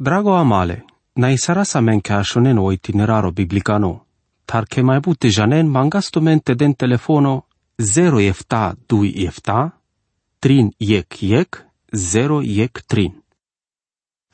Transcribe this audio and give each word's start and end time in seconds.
Drago 0.00 0.34
amale, 0.34 0.84
na 1.16 1.28
isara 1.30 1.64
sa 1.64 1.80
men 1.80 2.00
ka 2.00 2.22
shonen 2.24 2.58
o 2.58 2.70
itineraro 2.72 3.30
biblicano, 3.36 4.06
tar 4.48 4.64
ke 4.64 4.80
mai 4.82 5.00
bute 5.04 5.28
janen 5.28 5.68
mangasto 5.68 6.22
mente 6.22 6.54
den 6.54 6.72
telefono 6.74 7.44
0 7.76 8.22
efta 8.24 8.62
2 8.88 9.26
efta, 9.28 9.58
trin 10.40 10.72
yek 10.78 11.22
yek, 11.22 11.60
0 11.92 12.40
yek 12.42 12.80
trin. 12.88 13.19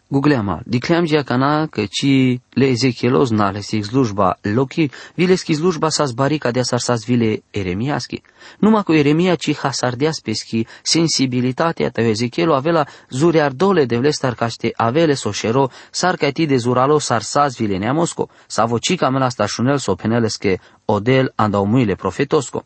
Google 0.08 0.36
ama, 0.36 0.60
dikleam 0.64 1.04
ja 1.06 1.22
kana 1.22 1.66
că 1.66 1.84
ci 1.90 2.40
le 2.50 2.66
Ezekielos 2.66 3.30
na 3.30 3.50
le 3.50 3.60
se 3.60 3.82
slujba 3.82 4.38
loki, 4.42 4.90
vile 5.14 5.34
ski 5.34 5.54
slujba 5.54 5.88
sas 5.88 6.12
barika 6.12 6.50
de 6.50 6.62
sar 6.62 6.78
sas 6.78 7.04
vile 7.04 7.42
Eremiaski. 7.50 8.22
Numai 8.58 8.82
cu 8.82 8.92
Eremia 8.92 9.34
ci 9.34 9.56
hasardeas 9.56 10.20
peschi 10.20 10.66
sensibilitatea 10.82 11.90
ta 11.90 12.02
Ezekielo 12.02 12.54
avela 12.54 12.86
zure 13.10 13.40
ardole 13.40 13.84
de 13.84 13.96
vlestar 13.96 14.34
caște 14.34 14.72
avele 14.76 15.14
soșero 15.14 15.70
sar 15.90 16.16
ca 16.16 16.30
ti 16.30 16.46
de 16.46 16.56
zuralo 16.56 16.98
sar 16.98 17.22
sas 17.22 17.56
vile 17.56 17.76
neamosco, 17.76 18.28
sa 18.46 18.64
vocica 18.64 19.10
mela 19.10 19.28
stașunel 19.28 19.78
so 19.78 19.94
penelesche 19.94 20.60
odel 20.84 21.32
andaumuile 21.34 21.94
profetosco. 21.94 22.64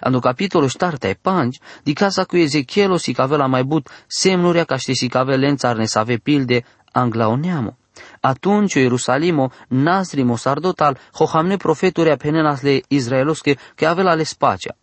Ando 0.00 0.20
capitolo 0.20 0.68
starte 0.68 1.06
ai 1.06 1.16
pangi, 1.16 1.60
di 1.82 1.92
casa 1.92 2.26
cu 2.26 2.36
Ezechielo 2.36 2.96
si 2.96 3.12
cavela 3.12 3.46
mai 3.46 3.64
but 3.64 3.88
semnuria 4.06 4.64
ca 4.64 4.76
știe 4.76 4.94
si 4.94 5.08
cavelența 5.08 5.68
ar 5.68 5.76
ne 5.76 5.86
save 5.86 6.18
pilde 6.18 6.64
anglaoneamo. 6.92 7.76
Atunci 8.20 8.74
Ierusalimo 8.74 9.52
nasrimo 9.68 10.36
sardotal 10.36 10.96
hohamne 11.12 11.56
profeturia 11.56 12.16
penenas 12.16 12.62
le 12.62 12.82
izraelosche 12.88 13.56
che 13.74 13.86
avela 13.86 14.14
le 14.14 14.24
spacia. 14.24 14.76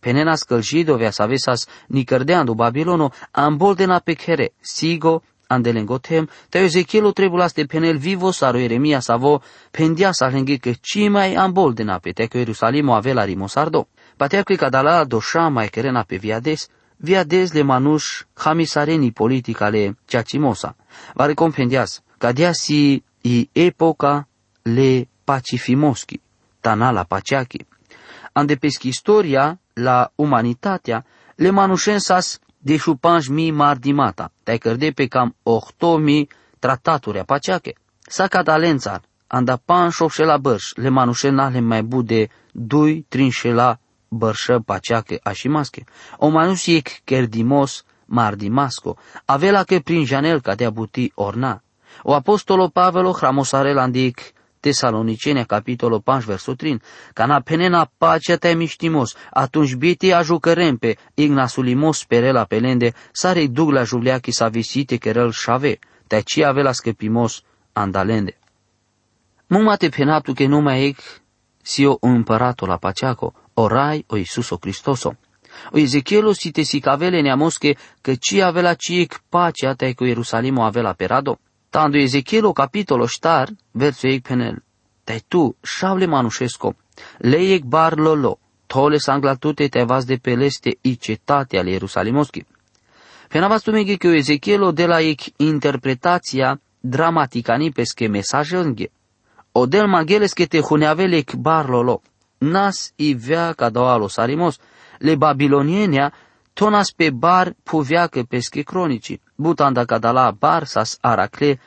Penenas 0.00 0.42
călșidovea 0.42 1.10
savesas 1.10 1.66
nicărdeandu 1.86 2.54
Babilono 2.54 3.12
amboldena 3.30 3.98
pe 3.98 4.14
chere, 4.14 4.48
sigo, 4.60 5.22
andelengotem, 5.46 6.28
te 6.48 6.58
Ezechielo 6.58 7.12
trebulas 7.12 7.54
de 7.54 7.66
penel 7.66 7.98
vivo 7.98 8.32
saro 8.32 8.58
Eremia 8.58 9.00
savo 9.00 9.42
pendia 9.70 10.12
sa 10.12 10.26
lenghe 10.26 10.58
che 10.58 10.74
cimai 10.80 11.34
amboldena 11.34 11.98
pe 11.98 12.12
te 12.12 12.26
că 12.26 12.38
Ierusalimo 12.38 12.94
avela 12.94 13.24
rimosardo. 13.24 13.86
Patea 14.22 14.42
că 14.42 14.54
cadala 14.54 15.04
doșa 15.04 15.48
mai 15.48 15.68
kerena 15.68 16.02
pe 16.02 16.16
viades, 16.16 16.68
viades 16.96 17.52
le 17.52 17.62
manuș 17.62 18.22
hamisareni 18.34 19.12
politica 19.12 19.68
le 19.68 19.98
ceacimosa. 20.04 20.76
Va 21.14 21.26
recompendias, 21.26 22.02
cadea 22.18 22.52
si 22.52 23.04
i 23.20 23.48
epoca 23.52 24.28
le 24.62 25.08
pacifimoschi, 25.24 26.20
tanala 26.60 27.02
paceachi. 27.02 27.66
Ande 28.32 28.54
peschi 28.54 28.88
istoria 28.88 29.60
la 29.72 30.12
umanitatea, 30.14 31.04
le 31.34 31.50
manușensas 31.50 32.38
de 32.58 32.76
șupanj 32.76 33.26
mi 33.26 33.50
mardimata, 33.50 34.32
te 34.42 34.56
cărde 34.56 34.90
pe 34.90 35.06
cam 35.06 35.36
8.000 35.42 36.26
trataturi 36.58 37.18
a 37.18 37.24
paceache. 37.24 37.74
Sa 38.00 38.26
cadalențar, 38.26 39.00
anda 39.26 39.56
pan 39.64 39.90
la 40.16 40.36
bărș, 40.36 40.72
le 40.74 40.88
manușena 40.88 41.48
le 41.48 41.60
mai 41.60 41.82
bude 41.82 42.28
dui 42.52 43.06
trinșela 43.08 43.80
bărșă 44.12 44.62
paceache 44.66 45.18
așimasche. 45.22 45.84
O 46.16 46.28
manus 46.28 46.66
iec 46.66 46.88
kerdimos 47.04 47.84
mardimasco, 48.04 48.96
avela 49.24 49.64
che 49.64 49.80
prin 49.80 50.04
janel 50.04 50.40
cadea 50.40 50.70
buti 50.70 51.12
orna. 51.14 51.62
O 52.02 52.14
apostolo 52.14 52.68
Pavelo 52.68 53.12
hramosarel 53.12 53.78
andic 53.78 54.32
Tesalonicenia, 54.60 55.44
capitolo 55.44 56.02
5, 56.04 56.24
versul 56.24 56.56
3, 56.56 56.80
ca 57.12 57.26
na 57.26 57.40
penena 57.40 57.90
pacea 57.98 58.36
te 58.36 58.54
miștimos, 58.54 59.16
atunci 59.30 59.74
biti 59.74 60.12
ajucărem 60.12 60.76
pe 60.76 60.96
ignasulimos 61.14 62.04
perela 62.04 62.44
pelende, 62.44 62.94
sare 63.12 63.46
duc 63.46 63.70
la 63.70 63.82
juliachi 63.82 64.30
sa 64.30 64.48
visite 64.48 64.96
kerel 64.96 65.32
șave, 65.32 65.78
te 66.06 66.20
ci 66.20 66.42
avela 66.42 66.72
scăpimos 66.72 67.42
andalende. 67.72 68.38
Mumate 69.46 69.88
penatu 69.88 70.32
che 70.32 70.46
numai 70.46 70.86
ec 70.86 70.98
si 71.62 71.84
o 71.84 71.96
împăratul 72.00 72.68
la 72.68 72.76
paceaco, 72.76 73.34
orai 73.54 74.04
o 74.08 74.16
Iisuso 74.16 74.58
Cristoso. 74.58 75.16
O 75.72 75.78
Ezechielo 75.78 76.32
si 76.32 76.50
te 76.50 76.62
sicavele 76.62 77.20
neamosche 77.20 77.76
că 78.00 78.14
ci 78.14 78.40
avela 78.40 78.74
ciec 78.74 79.22
pacea 79.28 79.74
te 79.74 79.94
cu 79.94 80.04
Ierusalimo 80.04 80.64
avela 80.64 80.92
perado. 80.92 81.38
Tando 81.70 81.98
Ezechielo 81.98 82.52
capitolo 82.52 83.06
star, 83.06 83.48
verso 83.70 84.06
ec 84.06 84.22
penel. 84.22 84.62
Te 85.04 85.20
tu, 85.28 85.56
șavle 85.62 86.06
manușesco, 86.06 86.76
leiec 87.18 87.62
bar 87.62 87.96
lolo, 87.96 88.38
tole 88.66 88.98
sanglatute 88.98 89.68
te 89.68 89.82
vas 89.82 90.04
de 90.04 90.16
peleste 90.16 90.78
i 90.80 90.96
cetate 90.96 91.58
ale 91.58 91.70
Ierusalimoschi. 91.70 92.44
Penavas 93.28 93.62
tumeghe 93.62 93.96
că 93.96 94.06
Ezechielo 94.06 94.72
de 94.72 94.86
la 94.86 95.00
ec 95.00 95.20
interpretația 95.36 96.60
dramaticani 96.80 97.72
pesche 97.72 98.06
mesajenghe. 98.06 98.90
O 99.52 99.66
del 99.66 99.86
magheles 99.86 100.32
că 100.32 100.46
te 100.46 100.60
huneavelec 100.60 101.34
bar 101.34 101.68
lolo 101.68 102.02
nas 102.42 102.92
i 102.96 103.14
vea 103.14 103.52
ca 103.52 103.70
doalo 103.70 104.08
sarimos, 104.08 104.58
le 104.98 105.14
babilonienia 105.16 106.12
tonas 106.52 106.92
pe 106.92 107.10
bar 107.10 107.54
puveacă 107.62 108.22
pesche 108.22 108.62
cronici, 108.62 109.20
butanda 109.34 109.84
cadala 109.84 110.30
bar 110.30 110.64
sas 110.64 110.98
aracle, 111.00 111.60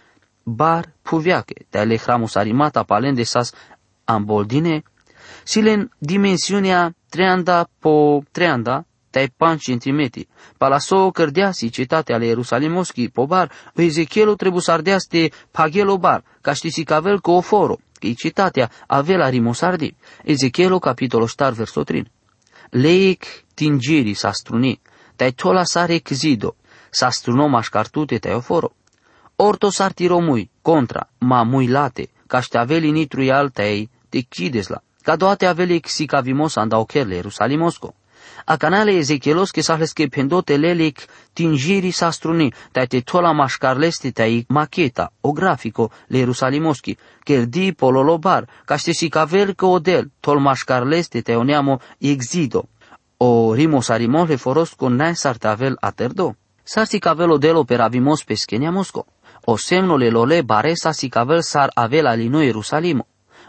bar 0.44 0.94
puveacă, 1.02 1.54
te 1.70 1.78
ale 1.78 1.98
hramus 1.98 2.36
arimata 2.36 2.84
palende 2.84 3.24
sas 3.24 3.54
amboldine, 4.04 4.84
silen 5.44 5.92
dimensiunea 5.98 6.96
treanda 7.10 7.70
po 7.80 8.24
treanda, 8.32 8.86
tai 9.10 9.30
pan 9.38 9.58
centimetri. 9.58 10.28
Palaso 10.58 11.12
cărdeasi 11.12 11.70
cetate 11.70 12.14
ale 12.14 12.26
Ierusalimoschi 12.26 13.10
po 13.10 13.26
bar, 13.26 13.52
Ezechielu 13.76 14.36
trebuie 14.36 14.62
să 14.62 14.72
ardeaste 14.72 15.32
pagelo 15.52 15.98
bar, 15.98 16.24
ca 16.42 16.54
știți 16.54 16.82
cavel 16.82 17.20
cu 17.20 17.32
oforo 17.32 17.80
che 18.06 18.16
citatea 18.16 18.70
avea 18.88 19.28
rimosardi. 19.28 19.94
Ezechielo 20.24 20.80
capitolo 20.80 21.26
star 21.26 21.54
verso 21.54 21.84
3. 21.84 22.06
Leic 22.72 23.46
tingiri 23.54 24.14
sa 24.14 24.32
struni, 24.32 24.80
tai 25.16 25.34
tola 25.34 25.66
sare 25.66 26.02
zido, 26.04 26.56
sa 26.90 27.10
struno 27.10 27.48
mașcartute 27.48 28.20
tai 28.20 28.34
oforo. 28.34 28.76
Orto 29.38 29.70
sarti 29.70 30.06
romui, 30.08 30.50
contra, 30.62 31.08
ma 31.20 31.44
muilate, 31.44 32.10
ca 32.28 32.42
ște 32.42 32.58
aveli 32.58 32.92
nitru 32.92 33.30
altai, 33.32 33.90
te 34.10 34.22
chidesla, 34.22 34.82
ca 35.02 35.16
doate 35.16 35.46
aveli 35.46 35.80
xica 35.80 36.22
vimos 36.22 36.58
anda 36.58 36.78
ocherle 36.80 37.16
Ierusalimosco 37.16 37.96
a 38.46 38.58
canale 38.58 38.98
Ezechielos 38.98 39.52
que 39.52 39.64
sahles 39.64 39.94
que 39.94 40.10
pendote 40.10 40.58
lelik 40.58 41.08
tinjiri 41.34 41.92
sastruni, 41.92 42.52
te 42.72 43.02
tola 43.02 43.34
mașcarlesti 43.34 44.12
tai 44.12 44.46
maqueta, 44.50 45.12
o 45.22 45.32
grafico 45.34 45.92
le 46.08 46.18
Ierusalimoschi, 46.20 46.98
di 47.48 47.74
pololobar, 47.74 48.48
ca 48.66 48.78
si 48.78 49.10
cavel 49.10 49.54
că 49.54 49.66
odel, 49.66 50.12
tol 50.20 50.40
mașcarlesti 50.40 51.22
te 51.22 51.36
oneamo 51.36 51.80
exido, 52.00 52.68
o 53.18 53.54
rimos 53.54 53.90
arimos 53.90 54.28
le 54.30 54.38
foros 54.38 54.76
con 54.76 54.96
nai 54.96 55.16
sartavel 55.16 55.78
aterdo. 55.82 56.36
Sarsi 56.64 57.00
cavel 57.00 57.32
odel 57.32 57.56
operavimos 57.56 58.24
pesceniamosco, 58.24 59.06
o 59.46 59.58
semno 59.58 59.98
le 59.98 60.10
lole 60.10 60.42
baresa 60.42 60.94
si 60.94 61.10
cavel 61.10 61.44
sar 61.44 61.70
avel 61.76 62.08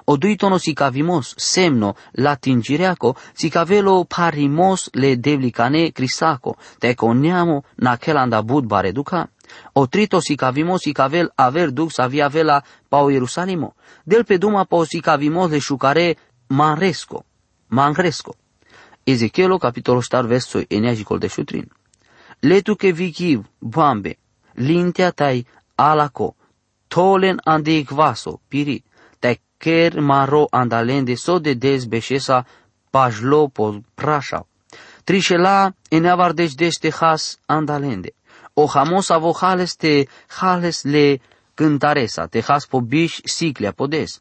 alino 0.06 0.15
Ierusalimo 0.15 0.15
oduitono 0.15 0.59
sicavimos 0.59 1.34
semno 1.37 1.94
latingireaco, 2.12 3.17
sicavelo 3.34 4.05
parimos 4.05 4.91
le 4.93 5.17
devlicane 5.17 5.93
crisaco, 5.93 6.56
te 6.78 6.94
coniamo 6.94 7.65
nacelanda 7.77 8.43
bud 8.43 8.67
bareduca. 8.67 9.28
O 9.75 9.87
trito 9.87 10.21
sicavimos 10.21 10.83
sicavel 10.83 11.31
aver 11.37 11.71
dux 11.72 11.99
avia 11.99 12.28
vela 12.28 12.65
pau 12.89 13.11
Ierusalimo, 13.11 13.75
del 14.05 14.25
pe 14.25 14.39
duma 14.39 14.65
pau 14.65 14.84
sicavimos 14.84 15.50
le 15.50 15.61
șucare 15.61 16.17
manresco, 16.49 17.25
manresco. 17.69 18.34
Ezechielo 19.05 19.59
capitolo 19.59 20.00
star 20.00 20.27
verso 20.27 20.61
eneagicol 20.69 21.19
de 21.19 21.28
șutrin. 21.28 21.69
Letu 22.41 22.75
che 22.77 22.93
vichiv, 22.93 23.47
bambe, 23.61 24.19
lintea 24.55 25.12
tai 25.12 25.47
alaco, 25.77 26.34
tolen 26.88 27.38
ande 27.44 27.85
vaso, 27.88 28.41
piri, 28.49 28.82
ker 29.58 30.00
maro 30.00 30.49
andalende 30.53 31.17
so 31.17 31.38
de 31.38 31.55
des 31.55 31.87
beshesa 31.87 32.44
pajlo 32.93 33.49
po 33.49 33.82
prasha. 33.94 34.44
Trishela 35.05 35.73
eneavar 35.91 36.32
deci 36.35 36.56
dește 36.56 36.91
has 37.00 37.38
andalende. 37.47 38.11
O 38.55 38.67
hamos 38.67 39.11
avo 39.11 39.32
hales 39.41 39.76
te 39.76 40.08
hales 40.41 40.85
le 40.85 41.20
cântaresa, 41.55 42.26
te 42.29 42.43
has 42.49 42.67
po 42.67 42.81
bish 42.81 43.20
siclea 43.25 43.73
podes. 43.73 44.20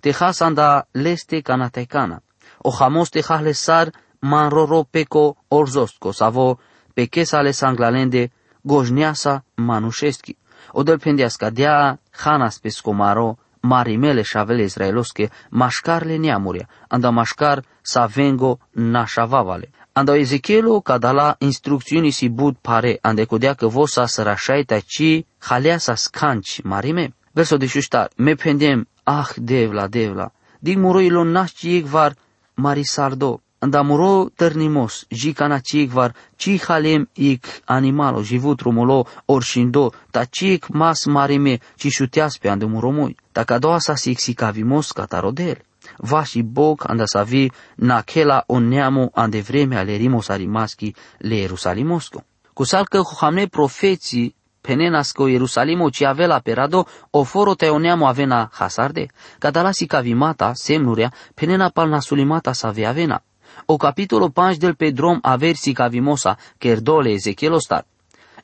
Te 0.00 0.10
has 0.18 0.42
anda 0.42 0.86
leste 0.92 1.42
canatecana. 1.42 2.22
O 2.62 2.70
hamos 2.70 3.10
te 3.10 3.22
hales 3.28 3.58
sar 3.58 3.92
manroro 4.20 4.84
peco 4.84 5.36
orzostco, 5.48 6.12
savo 6.12 6.60
pechesa 6.94 7.42
le 7.42 7.52
sanglalende 7.52 8.30
gojneasa 8.64 9.44
manușeschi. 9.56 10.36
O 10.72 10.84
del 10.84 10.98
pendeasca 10.98 11.50
dea 11.50 11.98
hanas 12.12 12.60
pescomaro 12.60 13.38
marimele 13.62 14.22
șavele 14.22 14.62
izraelosche, 14.62 15.30
mașcarle 15.50 16.16
neamuria, 16.16 16.68
anda 16.88 17.10
mașcar 17.10 17.64
sa 17.82 18.06
vengo 18.06 18.58
nașavavale. 18.70 19.70
Ando 19.94 20.14
Ezechielo 20.14 20.80
kadala 20.80 21.36
instrucțiuni 21.38 22.10
si 22.10 22.28
bud 22.28 22.56
pare 22.60 22.98
ande 23.00 23.24
kodea 23.24 23.54
că 23.54 23.66
vosa 23.66 24.06
sărashai 24.06 24.62
ta 24.62 24.78
ci 24.78 25.24
halea 25.38 25.78
sa 25.78 25.94
scanci 25.94 26.60
marime. 26.62 27.14
Verso 27.32 27.56
de 27.56 27.66
șuștar, 27.66 28.10
me 28.16 28.34
pendem, 28.34 28.88
ah 29.02 29.28
devla, 29.36 29.86
devla, 29.86 30.32
dig 30.58 30.78
muroilo 30.78 31.24
nașci 31.24 31.80
var 31.80 32.14
marisardo, 32.54 33.40
andamuro 33.62 34.28
tărnimos, 34.36 35.06
jicana 35.10 35.58
cigvar, 35.60 36.14
ci 36.36 36.58
halem 36.66 37.08
ic 37.14 37.46
animalo, 37.64 38.22
jivut 38.22 38.60
romulo 38.60 39.06
orșindo, 39.26 39.92
ta 40.10 40.24
cic 40.24 40.66
mas 40.68 41.04
marime, 41.06 41.58
ci 41.76 41.88
șuteas 41.88 42.38
pe 42.38 42.48
andamuromui, 42.48 43.16
ta 43.32 43.44
ca 43.44 43.58
doua 43.58 43.78
sa 43.78 43.94
sixicavimos 43.94 44.92
catarodel. 44.92 45.58
Vași 45.96 46.42
bog 46.42 46.84
anda 46.86 47.06
sa 47.06 47.22
vi 47.22 47.52
naquela 47.74 48.44
oneamo 48.46 49.10
ande 49.14 49.40
vreme 49.40 49.76
ale 49.76 49.96
rimos 49.96 50.28
arimaschi 50.28 50.94
le 51.18 51.34
Ierusalimosco. 51.34 52.24
Cu 52.52 52.64
salcă 52.64 53.00
hamne 53.20 53.46
profeții 53.46 54.34
penenasco 54.60 55.26
Ierusalimo 55.26 55.90
ci 55.90 56.04
avela 56.04 56.40
perado 56.40 56.86
oforo 57.10 57.54
te 57.54 57.68
oneamo 57.68 58.06
avena 58.06 58.50
hasarde, 58.52 59.08
cadalasi 59.38 59.86
cavimata, 59.86 60.54
semnurea, 60.54 61.12
penena 61.34 61.70
palna 61.70 62.00
sulimata 62.00 62.52
sa 62.52 62.70
ve 62.70 62.86
avena. 62.86 63.22
O 63.66 63.78
capitolo 63.78 64.30
5 64.30 64.58
del 64.58 64.76
pedrom 64.76 65.18
aversi 65.22 65.72
cavimosa, 65.72 66.36
kerdole 66.58 67.12
Ezechielo 67.12 67.60
stat. 67.60 67.86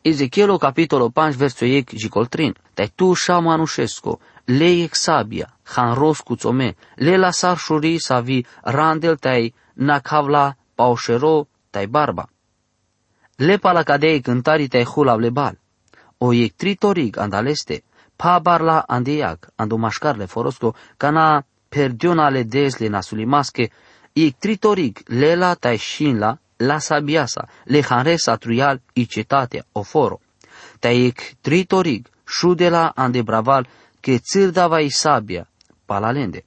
Ezechielo 0.03 0.59
capitolo 0.59 1.11
5 1.11 1.37
verso 1.37 1.65
ec 1.65 1.93
jicoltrin. 1.93 2.55
Te 2.75 2.89
tu 2.95 3.15
manușesco, 3.43 4.21
le 4.45 4.89
sabia, 4.93 5.53
hanros 5.65 6.21
cuțome, 6.21 6.77
le 6.97 7.17
lasar 7.17 7.59
shuri 7.59 7.99
savi 7.99 8.45
randel 8.63 9.17
tai 9.17 9.55
nakavla 9.75 10.57
paușero 10.75 11.49
tai 11.71 11.87
barba. 11.87 12.29
Le 13.37 13.57
palacadei 13.57 14.21
cântari 14.21 14.69
tai 14.69 14.85
hula 14.85 15.17
lebal. 15.17 15.59
O 16.19 16.33
ec 16.33 16.57
tritorig 16.57 17.19
andaleste, 17.19 17.83
pa 18.17 18.39
barla 18.39 18.85
andeiag, 18.87 19.39
andu 19.57 19.77
mașcarle 19.77 20.25
forosco, 20.25 20.75
cana 20.97 21.45
perdionale 21.69 22.43
desle 22.43 22.89
nasulimasche, 22.89 23.71
ec 24.27 24.39
tritorig 24.39 25.03
lela 25.07 25.55
tai 25.55 25.79
shinla, 25.79 26.39
la 26.57 26.79
sabiasa, 26.81 27.49
le 27.65 27.83
hanresa 27.83 28.37
truial 28.37 28.81
i 28.93 29.07
cetatea, 29.07 29.65
oforo. 29.73 30.21
Tai 30.81 31.07
ec 31.07 31.37
tritorig, 31.41 32.07
șudela 32.25 32.93
andebraval, 32.95 33.67
che 34.01 34.19
țirdava 34.19 34.81
i 34.81 34.91
sabia, 34.91 35.47
palalende. 35.87 36.45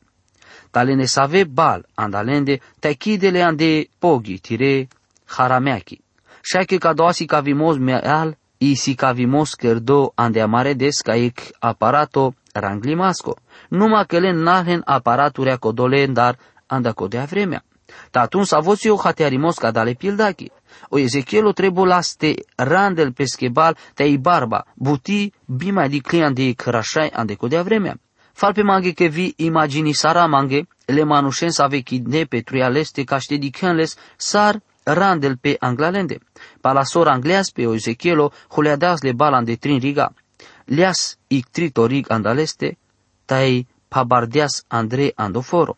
Talene 0.71 1.06
save 1.06 1.45
bal 1.45 1.85
andalende, 1.95 2.62
te 2.79 2.95
chidele 2.95 3.41
ande 3.44 3.89
pogi, 4.00 4.39
tire 4.39 4.88
harameaki. 5.25 6.01
Shake 6.41 6.77
ca 6.77 6.94
doasi 6.94 7.25
ca 7.25 7.41
vimos 7.41 7.77
meal, 7.77 8.38
i 8.57 8.75
si 8.75 8.95
ca 8.95 9.12
vimos 9.12 9.56
kerdo 9.56 10.13
ande 10.15 10.41
amare 10.41 10.73
des 10.73 11.01
ca 11.01 11.15
ec 11.15 11.51
aparato 11.59 12.33
ranglimasco. 12.53 13.38
Numai 13.69 14.06
că 14.06 14.19
le 14.19 14.31
nahen 14.31 14.81
aparaturea 14.85 15.57
codolen 15.57 16.13
dar 16.13 16.38
anda 16.71 16.91
codea 16.94 17.25
vremea. 17.25 17.63
Ta 18.12 18.19
atunci 18.21 18.53
avoți 18.53 18.88
eu 18.88 19.00
hatearimos 19.03 19.57
ca 19.57 19.71
dale 19.71 19.94
pildachi. 19.94 20.51
O 20.89 20.97
Ezechielo 20.97 21.51
trebuie 21.51 21.85
laste 21.85 22.33
randel 22.56 23.12
peschebal 23.13 23.77
te 23.94 24.03
i 24.03 24.18
barba, 24.18 24.65
buti 24.75 25.33
bima 25.45 25.88
di 25.88 26.01
clian 26.01 26.33
de 26.33 26.51
crașai 26.51 27.09
ande 27.13 27.35
codea 27.35 27.63
vremea. 27.63 28.00
Fal 28.33 28.53
pe 28.53 28.63
mange 28.63 28.91
che 28.91 29.07
vi 29.07 29.33
imagini 29.35 29.94
sara 29.94 30.25
mange, 30.25 30.68
le 30.85 31.03
manușen 31.03 31.50
să 31.50 31.62
ave 31.62 31.79
chidne 31.79 32.23
pe 32.23 32.39
truialeste 32.41 33.03
ca 33.03 33.18
ște 33.19 33.35
dicânles 33.35 33.95
sar 34.18 34.62
randel 34.83 35.38
pe 35.38 35.56
anglalende. 35.59 36.18
Palasor 36.62 37.07
angleas 37.07 37.50
pe 37.51 37.65
o 37.65 37.73
Ezechielo 37.73 38.31
huleadeas 38.50 39.01
le 39.01 39.12
balan 39.12 39.44
de 39.44 39.56
trin 39.56 39.79
riga. 39.79 40.13
Leas 40.65 41.18
ictrito 41.27 41.85
rig 41.85 42.12
andaleste, 42.12 42.77
tai 43.25 43.68
pabardeas 43.88 44.63
andre 44.68 45.12
andoforo. 45.15 45.77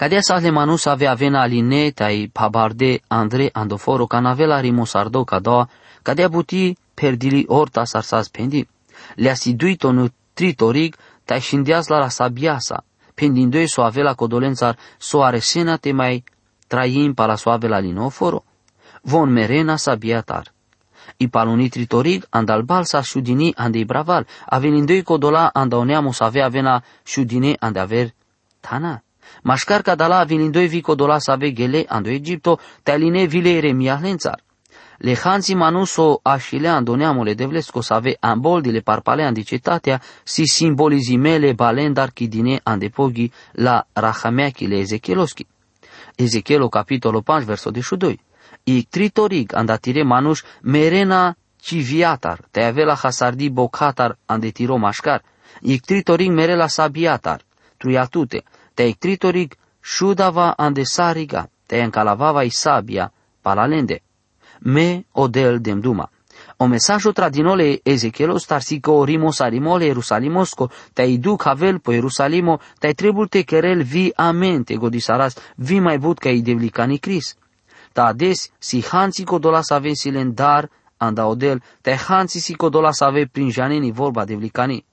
Cadea 0.00 0.22
sa 0.22 0.40
le 0.40 0.50
manus 0.50 0.86
avea 0.86 1.10
avena 1.10 1.42
aline 1.42 1.92
tai 1.92 2.30
pabarde 2.32 3.02
andre 3.08 3.50
andoforo 3.52 4.06
canavela 4.06 4.58
rimosardo 4.58 5.24
cadoa, 5.24 5.68
cadea 6.02 6.28
buti 6.28 6.74
perdili 6.94 7.44
orta 7.48 7.84
sarsas 7.84 8.30
pendi. 8.30 8.66
Le 9.16 9.30
asiduito 9.30 9.92
nu 9.92 10.08
tritorig 10.32 10.96
tai 11.26 11.40
shindias 11.40 11.88
la 11.90 12.08
sabiasa, 12.08 12.82
pendindoi 13.14 13.68
so 13.68 13.82
avela 13.82 14.14
codolențar 14.14 14.78
so 14.98 15.22
aresena 15.22 15.76
te 15.76 15.92
mai 15.92 16.24
traim 16.66 17.14
pala 17.14 17.36
so 17.36 17.50
avela 17.50 17.78
linoforo. 17.78 18.44
Von 19.02 19.28
merena 19.30 19.76
sabiatar. 19.76 20.46
I 21.18 21.28
paluni 21.28 21.68
tritorig 21.68 22.24
andal 22.30 22.62
balsa 22.62 23.02
shudini 23.02 23.52
ande 23.56 23.84
braval, 23.84 24.24
avenindoi 24.46 25.02
codola 25.02 25.50
andaoneamos 25.54 26.22
avea 26.22 26.46
avena 26.46 26.82
shudine 27.04 27.56
ande 27.60 27.80
aver 27.80 28.14
tana. 28.62 29.02
Mașcar 29.42 29.80
dala 29.94 30.24
vinindoi 30.24 30.66
vico 30.66 30.94
dola 30.94 31.18
save 31.18 31.52
gele 31.52 31.84
ando 31.88 32.10
Egipto, 32.10 32.58
aline 32.84 33.24
vile 33.24 33.50
Eremia 33.50 33.98
lențar. 34.02 34.42
Le 34.98 35.14
hansi 35.14 35.54
manuso 35.54 36.20
așile 36.22 36.68
andoneamole 36.68 37.34
devlesco 37.34 37.80
save 37.80 38.16
amboldile 38.20 38.80
parpale 38.80 39.22
andicetatea 39.22 40.00
si 40.24 40.46
simbolizimele 40.46 41.52
balendar 41.52 42.10
chidine 42.10 42.60
andepoghi 42.62 43.32
la 43.52 43.86
rahameachile 43.92 44.76
Ezechieloski. 44.76 45.46
Ezechielo 46.14 46.68
capitolo 46.68 47.22
5 47.22 47.44
verso 47.44 47.70
12. 47.70 48.18
I 48.64 48.82
tritorig 48.82 49.54
andatire 49.54 50.02
manuș 50.02 50.42
merena 50.62 51.36
civiatar, 51.62 52.38
te 52.50 52.62
avela 52.62 52.94
hasardi 52.94 53.50
bocatar 53.50 54.18
andetiro 54.26 54.76
mașcar. 54.76 55.22
I 55.60 55.78
tritorig 55.78 56.30
merela 56.30 56.66
sabiatar, 56.66 57.40
truiatute, 57.76 58.44
te 58.74 58.94
tritoric 58.94 59.56
shudava 59.82 60.54
ande 60.58 60.84
sariga, 60.86 61.48
te 61.66 61.80
encalavava 61.80 62.44
isabia, 62.44 63.10
palalende. 63.42 64.02
Me 64.60 65.04
odel 65.12 65.60
demduma. 65.60 66.10
O 66.58 66.68
mesajo 66.68 67.12
tradinole 67.14 67.80
Ezechielos 67.84 68.46
tarsico 68.46 69.04
rimos 69.06 69.40
arimole 69.40 69.86
Jerusalimosco, 69.86 70.70
te 70.92 71.06
iduc 71.06 71.46
havel 71.46 71.80
po 71.80 71.92
Jerusalimo, 71.92 72.60
te 72.78 72.94
te 72.94 73.44
kerel 73.44 73.82
vi 73.82 74.12
amente 74.16 74.76
godisaras, 74.76 75.38
vi 75.56 75.80
mai 75.80 75.98
but 75.98 76.20
ca 76.20 76.30
idevlicani 76.30 76.98
Cris. 76.98 77.38
Ta 77.94 78.08
ades 78.08 78.52
si 78.58 78.84
hansi 78.92 79.24
codolas 79.24 79.72
ave 79.72 79.96
silendar, 79.96 80.68
anda 80.98 81.26
odel, 81.26 81.62
te 81.82 81.96
hansi 81.96 82.40
si 82.40 82.54
codolas 82.54 83.00
ave 83.02 83.26
prin 83.26 83.50
janeni 83.50 83.90
vorba 83.90 84.26
devlicani. 84.26 84.84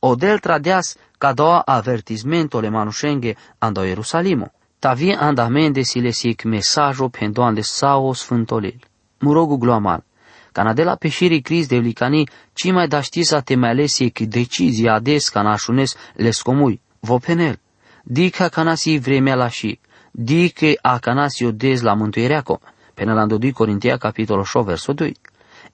Odel 0.00 0.40
tradeas 0.40 0.98
ca 1.22 1.32
doua 1.32 1.60
avertismentole 1.60 2.68
manușenghe 2.68 3.36
ando 3.58 3.84
Ierusalimo. 3.84 4.50
Tavi 4.78 5.12
andamende 5.12 5.82
silesic 5.82 6.42
mesajo 6.42 7.08
pendoan 7.08 7.54
de 7.54 7.60
sao 7.60 8.12
sfântolil. 8.12 8.78
Murogu 9.18 9.56
gloamal. 9.56 10.04
Canadela 10.52 10.94
peșirii 10.94 11.40
cris 11.40 11.66
de 11.66 11.76
licani, 11.76 12.28
ci 12.52 12.72
mai 12.72 12.88
da 12.88 13.00
ști 13.00 13.22
să 13.22 13.40
te 13.40 13.54
mai 13.54 13.70
alesic 13.70 14.18
decizia 14.18 14.92
ades 14.94 15.28
ca 15.28 15.42
nașunes 15.42 15.94
lescomui. 16.14 16.80
Vopenel. 17.00 17.58
Dica 18.04 18.48
canasi 18.48 18.98
vremea 18.98 19.34
la 19.34 19.48
și. 19.48 19.80
Dice 20.10 20.78
a 20.82 20.98
canasi 20.98 21.44
odez 21.44 21.80
la 21.80 21.94
mântuireaco. 21.94 22.60
Până 22.94 23.12
la 23.14 23.26
2 23.26 23.52
Corintia 23.52 23.96
capitolul 23.96 24.44
6 24.44 24.64
versul 24.64 24.94
2. 24.94 25.16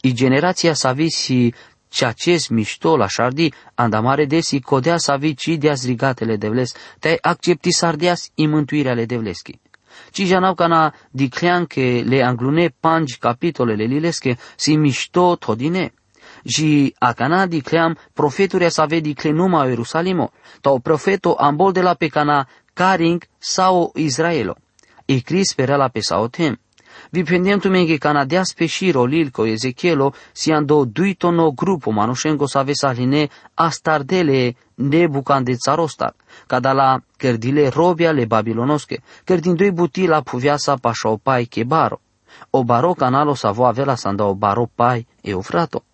I 0.01 0.13
generația 0.13 0.75
sa 0.75 0.93
visi 1.89 1.97
ce 1.97 2.05
acest 2.05 2.49
mișto 2.49 2.97
la 2.97 3.07
șardi, 3.07 3.53
andamare 3.75 4.25
desi 4.25 4.61
codea 4.61 4.97
să 4.97 5.13
avi 5.13 5.35
ci 5.35 5.57
de 5.59 5.73
rigatele 5.85 6.37
devles, 6.37 6.73
te 6.99 7.19
accepti 7.21 7.73
sardias 7.73 8.31
i 8.35 8.47
mântuirea 8.47 8.95
le 8.95 9.05
devleschi. 9.05 9.61
Ci 10.11 10.23
janau 10.23 10.55
cana 10.55 10.95
diclean 11.11 11.65
că 11.65 11.81
le 11.81 12.23
anglune 12.23 12.75
pangi 12.81 13.19
capitolele 13.19 13.85
lilesche 13.85 14.39
si 14.57 14.77
mișto 14.77 15.37
todine. 15.37 15.93
Și 16.45 16.95
acana 16.99 17.47
dicleam 17.47 17.99
profeturia 18.13 18.69
să 18.69 18.81
ave 18.81 19.01
dicle 19.01 19.31
numai 19.31 19.69
Ierusalimo, 19.69 20.31
o 20.63 20.79
profeto 20.79 21.35
ambol 21.39 21.73
de 21.73 21.81
la 21.81 21.95
pe 21.95 22.07
cana 22.07 22.49
caring 22.75 23.25
sau 23.39 23.93
Israelo. 23.97 24.57
E 25.05 25.19
cris 25.19 25.55
pe 25.55 25.65
la 25.67 25.89
pe 25.89 26.01
saotem. 26.01 26.61
Vipendentume 27.11 27.87
che 27.87 27.97
canadia 27.97 28.45
speshiro 28.45 29.05
lilco 29.05 29.45
Ezechielo 29.45 30.13
siando 30.33 30.85
duito 30.85 31.31
no 31.31 31.53
grupo 31.53 31.91
manushengo 31.91 32.47
save 32.47 32.75
saline 32.75 33.31
astardele 33.55 34.55
nebucan 34.75 35.43
de 35.43 35.55
țarostar, 35.55 36.15
ca 36.47 36.61
da 36.61 36.73
la 36.73 37.01
cărdile 37.17 37.69
robia 37.69 38.13
le 38.13 38.27
babilonosche, 38.27 39.03
cărdindui 39.25 39.71
buti 39.71 40.07
la 40.07 40.21
puviasa 40.21 40.77
pașa 40.77 41.09
o 41.09 41.17
pai 41.17 41.47
che 41.47 41.65
baro. 41.65 42.01
O 42.51 42.63
baro 42.63 42.93
canalo 42.93 43.35
savo 43.35 43.65
avela 43.65 43.95
sanda 43.95 44.25
o 44.25 44.35
baro 44.35 44.71
pai 44.75 45.07
e 45.23 45.35
ofrato. 45.35 45.85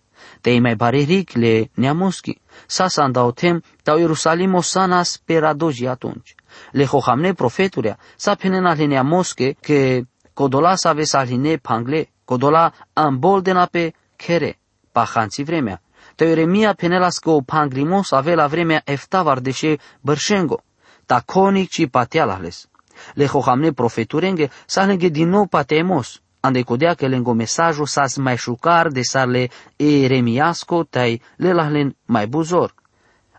Te 0.41 0.59
mai 0.59 0.75
bareric 0.75 1.33
le 1.33 1.69
neamoschi, 1.75 2.39
sa 2.67 2.87
sanda 2.87 3.23
o 3.23 3.31
tem, 3.31 3.61
tau 3.83 3.97
Ierusalimo 3.97 4.61
sanas 4.61 5.21
peradoji 5.25 5.87
atunci. 5.87 6.35
Le 6.71 6.85
hohamne 6.85 7.33
profeturea, 7.33 7.97
sa 8.15 8.35
penena 8.35 8.73
le 8.73 8.85
neamosche, 8.85 9.55
că 9.61 10.01
Codola 10.35 10.75
sa 10.75 10.91
vesaline 10.93 11.57
pangle, 11.57 12.09
codola 12.25 12.73
amboldena 12.93 13.65
pe 13.65 13.93
kere, 14.15 14.57
pahanții 14.91 15.43
vremea. 15.43 15.81
Te 16.15 16.25
Ieremia 16.25 16.73
penelască 16.73 17.29
o 17.29 17.41
pangrimos 17.41 18.11
ave 18.11 18.35
la 18.35 18.47
vremea 18.47 18.81
eftavar 18.85 19.39
deșe 19.39 19.77
bărșengo, 20.01 20.63
ta 21.05 21.21
conic 21.25 21.69
ci 21.69 21.87
patealales. 21.87 22.67
Le 23.13 23.25
hohamne 23.25 23.71
profeturenge, 23.71 24.49
salenge 24.65 25.07
din 25.07 25.29
nou 25.29 25.45
pateemos, 25.45 26.21
ande 26.39 26.61
codea 26.61 26.93
că 26.93 27.07
lengo 27.07 27.33
mesajul 27.33 27.85
sa 27.85 28.05
mai 28.17 28.37
șucar 28.37 28.87
de 28.87 29.01
sarle 29.01 29.49
eremiasco 29.75 30.83
tai 30.83 31.21
le 31.35 31.53
lahlen 31.53 31.95
mai 32.05 32.27
buzor. 32.27 32.73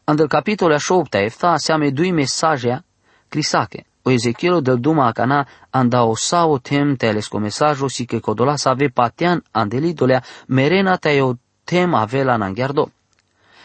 Andel 0.05 0.29
capitole 0.29 0.75
a 0.75 0.79
șopta 0.79 1.19
efta 1.19 1.57
seame 1.57 1.91
dui 1.91 2.11
mesaje 2.11 2.85
crisake. 3.29 3.87
O 4.07 4.11
Ezechielo 4.13 4.61
del 4.61 4.79
duma 4.79 5.09
acana 5.09 5.49
anda 5.73 6.05
o 6.05 6.15
sao 6.15 6.61
tem 6.61 6.97
telesco 6.97 7.41
mesajo 7.41 7.89
si 7.89 8.07
che 8.07 8.21
codola 8.21 8.57
sa 8.57 8.71
ave 8.71 8.89
patean 8.89 9.43
andelidolea 9.53 10.23
merena 10.47 10.97
te 10.97 11.21
o 11.21 11.37
tem 11.65 11.93
avela 11.93 12.39
nanghiardo. 12.39 12.93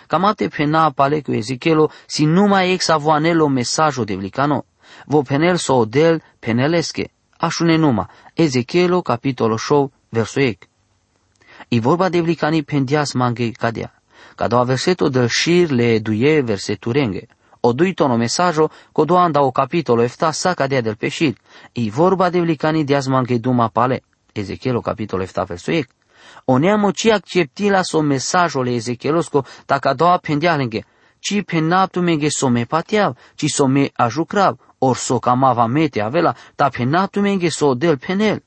Camate 0.07 0.49
pena 0.49 0.89
pale 0.89 1.21
cu 1.21 1.31
Ezechielo 1.33 1.91
si 2.07 2.25
numai 2.25 2.71
ex 2.73 2.89
avoanelo 2.89 3.49
mesajo 3.49 4.03
de 4.03 4.15
vlicano. 4.17 4.65
Vo 5.05 5.21
penel 5.21 5.59
so 5.59 5.75
odel 5.85 6.23
penelesche. 6.39 7.11
Așune 7.37 7.77
numa. 7.77 8.09
Ezechielo 8.35 9.03
capitolo 9.03 9.57
show 9.57 9.91
verso 10.11 10.39
ec. 10.39 10.67
I 11.69 11.79
vorba 11.79 12.09
de 12.09 12.19
vlicani 12.19 12.63
pendias 12.63 13.13
mange 13.13 13.53
cadea. 13.53 13.93
Cada 14.35 14.63
verseto 14.63 15.07
del 15.09 15.29
shir 15.29 15.71
le 15.71 15.99
duie 15.99 16.41
verseturenge. 16.41 17.27
O 17.63 17.73
duitono 17.73 18.17
mesajo 18.17 18.69
do 19.05 19.17
anda 19.17 19.41
o 19.41 19.51
capitolo 19.51 20.01
efta 20.03 20.31
sa 20.31 20.53
cadea 20.53 20.81
del 20.81 20.95
peșir. 20.95 21.35
I 21.73 21.89
vorba 21.89 22.29
de 22.29 22.39
vlicani 22.39 22.83
dias 22.83 23.07
mange 23.07 23.37
duma 23.37 23.67
pale. 23.67 24.01
Ezechielo 24.33 24.81
capitolo 24.81 25.23
efta 25.23 25.43
verso 25.43 25.71
ec. 25.71 25.87
O 26.45 26.57
neamo 26.57 26.91
ci 26.91 27.09
accepti 27.09 27.69
la 27.69 27.83
so 27.83 28.01
mesajo 28.01 28.61
le 28.63 28.75
Ezechielosko 28.75 29.45
ta 29.65 29.93
doa 29.93 30.17
pendialenge. 30.17 30.85
Ci 31.19 31.43
penaptu 31.43 32.01
menge 32.01 32.29
so 32.29 32.49
me 32.49 32.65
patiav, 32.65 33.15
ci 33.35 33.47
so 33.47 33.67
me 33.67 33.91
ajucrav, 33.95 34.57
or 34.79 34.97
so 34.97 35.19
camava 35.19 35.67
mete 35.67 36.01
avela, 36.01 36.35
ta 36.55 36.69
penaptu 36.69 37.21
menge 37.21 37.51
so 37.51 37.75
del 37.75 37.97
penel. 37.99 38.41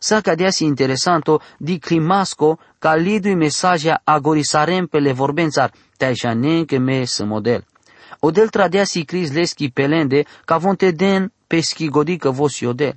Sa 0.00 0.20
si 0.50 0.64
interesanto 0.64 1.40
di 1.56 1.78
climasco 1.78 2.58
ca 2.78 2.94
lidui 2.94 3.36
mesaja 3.36 4.00
agorisarem 4.04 4.86
pe 4.86 4.98
le 4.98 5.12
vorbențar, 5.12 5.70
te 5.96 6.12
nenke 6.34 6.78
me 6.78 7.04
să 7.04 7.24
model. 7.24 7.64
O 8.20 8.30
del 8.30 8.48
si 8.84 9.04
cris 9.04 9.32
leski 9.32 9.70
pelende 9.70 10.24
ca 10.44 10.56
vonte 10.58 10.90
den 10.90 11.32
peschi 11.46 11.88
godică 11.88 12.30
vos 12.30 12.60
iodel. 12.60 12.96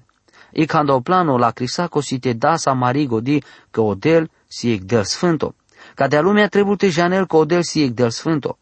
E 0.52 0.66
când 0.66 0.90
o 0.90 1.00
plano 1.00 1.38
la 1.38 1.52
crisaco 1.52 2.02
si 2.02 2.20
te 2.20 2.34
da 2.34 2.56
sa 2.56 2.74
mari 2.74 3.06
godi 3.06 3.44
că 3.72 3.82
odel 3.82 4.30
si 4.48 4.72
ec 4.72 4.82
del 4.82 5.04
sfânto. 5.04 5.56
Ca 5.96 6.08
de 6.08 6.20
lumea 6.20 6.48
trebuie 6.48 6.76
te 6.76 6.90
janel 6.90 7.28
că 7.28 7.36
odel 7.36 7.64
si 7.64 7.82
ec 7.82 7.92
del 7.92 8.10
sfânto. 8.10 8.58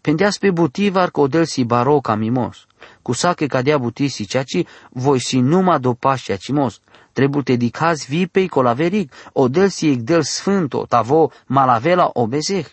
Pendeas 0.00 0.38
pe 0.38 0.50
butivar 0.50 1.10
că 1.10 1.20
odel 1.20 1.44
si 1.44 1.64
baro 1.64 2.00
ca 2.00 2.14
mimos. 2.14 2.66
Cu 3.02 3.12
sache 3.12 3.46
cadea 3.46 3.78
buti 3.78 4.08
si 4.08 4.26
ceaci, 4.26 4.66
voi 4.90 5.20
si 5.20 5.40
numa 5.40 5.78
do 5.78 5.94
pașia 5.94 6.36
cimos. 6.36 6.80
Trebuie 7.12 7.42
te 7.42 7.56
dicaz 7.56 8.04
vipei 8.04 8.48
colaveric, 8.48 9.12
odel 9.32 9.68
si 9.68 9.90
ec 9.90 9.98
del 9.98 10.22
sfânto, 10.22 10.86
tavo 10.86 11.30
malavela 11.46 12.10
obezeh. 12.12 12.66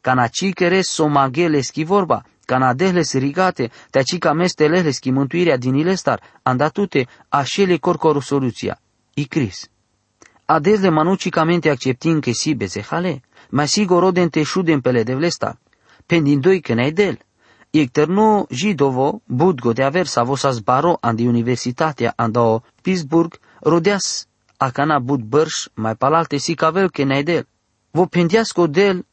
Canaci 0.00 0.52
keres 0.52 0.88
so 0.88 1.06
magele 1.06 1.60
schi 1.60 1.84
vorba, 1.84 2.24
Canadehles 2.48 3.12
rigate, 3.12 3.70
te 3.90 3.98
acica 3.98 4.32
mestelehles 4.32 4.98
chi 4.98 5.10
mântuirea 5.10 5.56
din 5.56 5.74
ilestar, 5.74 6.20
andatute, 6.42 7.06
așele 7.28 7.76
corcoru 7.76 8.20
soluția. 8.20 8.80
I 9.14 9.24
cris. 9.24 9.68
Ades 10.44 10.80
de 10.80 10.88
manucicamente 10.88 11.68
acceptin 11.70 12.20
che 12.20 12.32
si 12.32 12.54
bezehale, 12.54 13.22
ma 13.50 13.64
sigur 13.64 14.00
roden 14.00 14.28
te 14.28 14.42
șuden 14.42 14.80
pele 14.80 15.02
de 15.02 15.14
vlestar. 15.14 15.58
Pendindoi 16.06 16.60
că 16.60 16.74
ne 16.74 16.90
del. 16.90 17.18
Ecterno 17.70 18.46
jidovo, 18.50 19.22
budgo 19.26 19.72
de 19.72 19.82
aver 19.82 20.06
sa 20.06 20.22
vosas 20.22 20.58
baro 20.58 20.96
andi 21.00 21.26
universitatea 21.26 22.12
ando 22.16 22.62
Pittsburgh, 22.82 23.36
rodeas 23.60 24.26
acana 24.56 24.98
bud 24.98 25.20
bărș, 25.20 25.66
mai 25.74 25.96
palalte 25.96 26.36
si 26.36 26.54
cavel 26.54 26.90
că 26.90 27.04
ne 27.04 27.22
del. 27.22 27.46
Vo 27.90 28.06
pendiasco 28.06 28.66
del 28.66 29.06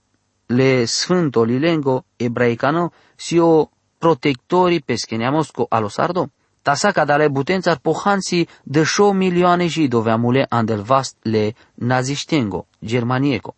le 0.48 0.86
Sfânto 0.86 1.44
Lilengo 1.44 2.06
ebraicano 2.18 2.92
si 3.16 3.38
o 3.38 3.70
protectori 3.98 4.82
pesceniamosco 4.82 5.66
alo 5.70 5.90
sardo. 5.90 6.30
Tasaka 6.62 7.06
dale 7.06 7.28
butențar 7.28 7.78
pohansi 7.78 8.48
de 8.64 8.84
șo 8.84 9.12
milioane 9.12 9.68
jidoveamule 9.68 10.46
andel 10.50 10.82
vast 10.82 11.18
le 11.22 11.56
naziștengo, 11.74 12.68
germanieco. 12.80 13.56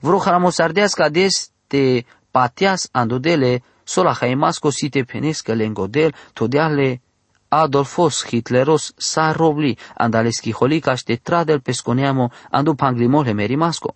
Vro 0.00 0.18
haramosardeasca 0.18 1.08
des 1.08 1.50
te 1.66 2.04
patias 2.30 2.88
andodele 2.92 3.62
sola 3.84 4.12
haimasco 4.20 4.70
si 4.70 4.88
te 4.88 5.02
penescă 5.02 5.52
lengodel 5.54 6.14
todeale 6.32 7.00
Adolfos 7.48 8.24
Hitleros 8.26 8.92
sa 8.96 9.32
robli 9.32 9.76
andale 9.94 10.30
schiholica 10.30 10.94
te 10.94 11.16
tradel 11.16 11.60
pesconeamo 11.60 12.30
andu 12.50 12.74
panglimole 12.74 13.32
merimasco 13.32 13.94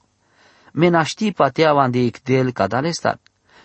menashti 0.72 1.32
pateavan 1.32 1.90
de 1.92 2.04
ictel 2.04 2.52
cadalestar. 2.52 3.18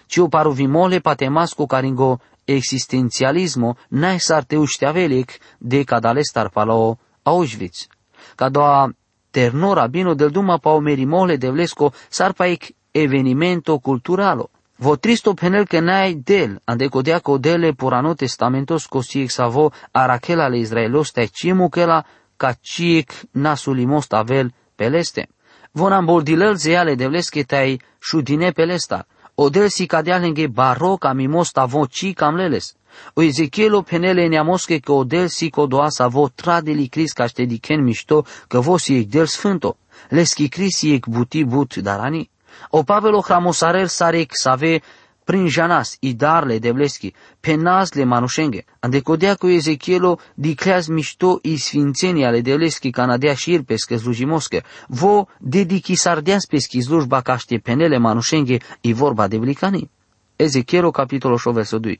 Ciu 0.07 0.29
paruvimole 0.29 0.99
patemasco 0.99 1.67
caringo 1.67 2.19
existențialismo 2.45 3.75
nai 3.89 4.19
sarte 4.19 4.57
ușteavelec 4.57 5.31
de 5.57 5.83
cadalestar 5.83 6.49
palo 6.49 6.97
Auschwitz. 7.23 7.87
Cadoa 8.35 8.93
ternora 9.31 9.87
bino 9.87 10.13
del 10.13 10.31
duma 10.31 10.57
pa 10.57 10.79
merimole 10.79 11.37
de 11.37 11.49
vlesco 11.49 11.93
sarpaic 12.09 12.73
evenimento 12.91 13.79
culturalo. 13.79 14.49
Vo 14.79 14.97
tristo 14.97 15.33
penel 15.33 15.65
que 15.67 15.81
nai 15.81 16.15
del, 16.15 16.61
ande 16.65 16.89
codeaco 16.89 17.37
dele 17.39 17.73
porano 17.73 18.15
testamentos 18.15 18.87
cosiec 18.87 19.31
savo 19.31 19.73
arachela 19.91 20.49
le 20.49 20.59
israelos 20.59 21.13
te 21.13 21.27
cimu 21.27 21.69
que 21.69 21.85
la 21.85 22.05
caciec 22.37 23.11
nasulimos 23.33 24.07
tavel 24.07 24.53
peleste 24.75 25.29
vonam 25.73 26.05
boldilel 26.05 26.55
zeale 26.55 26.95
devleske 26.95 27.43
tai 27.43 27.79
šudine 27.99 28.51
pelesta, 28.53 29.03
odel 29.35 29.69
si 29.69 29.87
kadealenge 29.87 30.47
baroka 30.47 31.13
mimosta 31.13 31.65
vo 31.65 31.87
ci 31.87 32.13
camleles. 32.13 32.75
O 33.15 33.21
Ezechielo 33.21 33.81
penele 33.81 34.27
neamoske 34.27 34.79
că 34.79 34.91
odel 34.91 35.27
si 35.27 35.49
codoa 35.49 35.89
sa 35.89 36.07
vo 36.07 36.27
tradeli 36.27 36.87
cris 36.87 37.13
ca 37.13 37.27
ște 37.27 37.43
diken 37.43 37.83
mișto 37.83 38.25
că 38.47 38.59
vo 38.59 38.77
si 38.77 38.95
ec 38.95 39.07
del 39.07 39.25
sfânto. 39.25 39.77
Leski 40.09 40.47
cris 40.49 40.81
ec 40.83 41.05
buti 41.05 41.43
but 41.43 41.75
darani. 41.75 42.29
O 42.69 42.83
Pavelo 42.83 43.21
hramosarel 43.21 43.87
sarek 43.87 44.31
save 44.33 44.81
prin 45.27 45.47
janas 45.47 45.97
i 45.99 46.13
darle 46.13 46.59
devleski, 46.59 47.13
penas 47.39 47.93
le 47.93 48.03
manușenge. 48.03 48.63
Andecodea 48.79 49.35
cu 49.35 49.47
Ezechielo 49.47 50.19
dicleaz 50.33 50.87
mișto 50.87 51.39
i 51.41 51.57
sfințenii 51.57 52.25
ale 52.25 52.41
devleski 52.41 52.89
canadea 52.89 53.33
șir 53.33 53.61
pescă 53.61 53.97
slujimoscă. 53.97 54.63
Vo 54.87 55.27
dedichi 55.39 55.95
sardeas 55.95 56.45
peschi 56.45 56.81
slujba 56.81 57.21
caște 57.21 57.57
penele 57.57 57.97
manușenge 57.97 58.57
i 58.81 58.93
vorba 58.93 59.27
de 59.27 59.37
vlicani. 59.37 59.89
Ezechielo 60.35 60.91
capitolul 60.91 61.39
8 61.45 61.55
versul 61.55 61.79
2. 61.79 61.99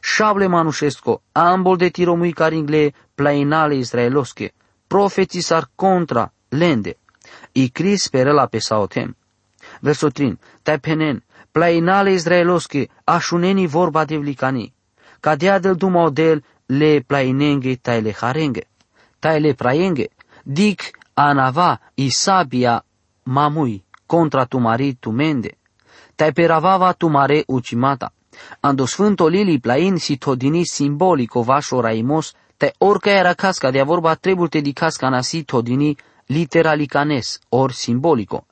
Șable 0.00 0.46
manușesco, 0.46 1.22
ambol 1.32 1.76
de 1.76 1.88
tiromui 1.88 2.32
caringle 2.32 2.94
plainale 3.14 3.74
israelosche, 3.74 4.52
profeții 4.86 5.40
sar 5.40 5.70
contra, 5.74 6.32
lende. 6.48 6.96
I 7.52 7.68
cris 7.68 8.08
perela 8.08 8.46
pe 8.46 8.58
saotem. 8.58 9.16
Versul 9.80 10.10
3. 10.10 10.38
Tai 10.62 10.78
penen, 10.78 11.24
plainale 11.52 12.14
izraeloske, 12.14 12.88
ashuneni 13.04 13.66
vorba 13.66 14.04
de 14.04 14.18
vlikani. 14.18 14.72
Cadea 15.20 15.58
del 15.58 15.76
duma 15.76 16.04
odel 16.08 16.42
le 16.66 17.00
plainenge 17.00 17.76
tai 17.76 18.02
le 18.02 18.14
harenge. 18.20 18.62
Tai 19.20 19.40
le 19.40 19.54
praenge. 19.54 20.08
Dic 20.44 20.90
anava 21.14 21.78
isabia 21.94 22.82
mamui 23.24 23.82
contra 24.06 24.46
tu 24.46 24.58
mari 24.58 24.96
tu 24.98 25.10
mende. 25.10 25.58
Tai 26.16 26.32
peravava 26.32 26.92
tu 26.92 27.08
mare 27.08 27.44
ucimata. 27.46 28.12
Ando 28.60 28.86
sfânto 28.86 29.28
lili 29.28 29.60
plain 29.60 29.98
si 29.98 30.16
todini 30.16 30.64
simbolico 30.66 31.42
vașo 31.42 31.80
raimos, 31.80 32.34
te 32.56 32.74
orca 32.78 33.10
era 33.10 33.34
casca 33.34 33.70
de 33.70 33.82
vorba 33.82 34.16
trebuie 34.16 34.48
te 34.48 34.60
di 34.60 34.72
casca 34.72 35.08
nasi 35.08 35.44
todini 35.44 35.96
literalicanes, 36.26 37.40
or 37.50 37.72
simbolico. 37.72 38.46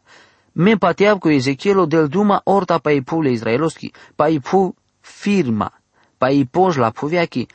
Me 0.60 0.76
pateav 0.76 1.18
cu 1.18 1.28
Ezechielo 1.28 1.86
del 1.86 2.08
duma 2.08 2.40
orta 2.44 2.78
pa 2.78 2.92
ipule 2.92 3.30
izraeloski, 3.32 3.92
pa 4.16 4.28
ipu 4.28 4.74
firma, 5.00 5.70
pa 6.18 6.28
ipoj 6.30 6.76
la 6.76 6.90
puviaki, 6.90 7.46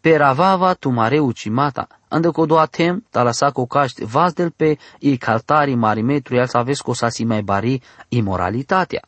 peravava 0.00 0.74
tu 0.74 0.90
mare 0.90 1.18
ucimata, 1.18 1.86
ande 2.08 2.30
ko 2.32 2.46
do 2.46 2.56
atem, 2.58 3.02
talasa 3.10 3.50
ko 3.50 3.66
caști 3.66 4.06
del 4.34 4.50
pe 4.50 4.78
i 5.00 5.16
caltari 5.18 5.74
marimetru 5.74 6.36
el 6.36 6.48
sa 6.48 6.64
co 6.84 6.94
sasi 6.94 7.24
mai 7.24 7.42
bari 7.42 7.82
imoralitatea. 8.08 9.02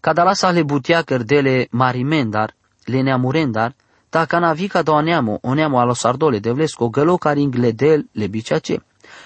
Cadalasa 0.00 0.50
le 0.50 0.62
butia 0.62 1.02
cărdele 1.02 1.66
marimendar, 1.70 2.54
le 2.84 3.02
neamurendar, 3.02 3.74
ta 4.10 4.26
canavica 4.26 4.82
do 4.82 5.00
neamo, 5.00 5.38
o 5.42 5.54
neamo 5.54 5.80
alo 5.80 5.94
sardole 5.94 6.38
de 6.38 6.52
vlesco 6.52 6.88
gălo 6.88 7.16
caring 7.16 7.54
le 7.54 7.72
del 7.72 8.08
le 8.12 8.26
biciace. 8.28 8.82